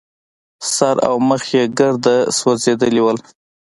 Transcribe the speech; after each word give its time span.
سر 0.73 0.95
او 1.07 1.15
مخ 1.27 1.43
يې 1.53 1.63
ګرده 1.79 2.15
سوځېدلي 2.37 3.01
وو. 3.03 3.13